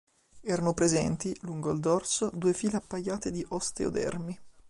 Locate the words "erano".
0.41-0.73